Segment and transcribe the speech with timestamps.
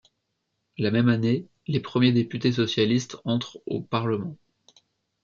[0.79, 4.35] La même année, les premiers députés socialistes entrent au Parlement.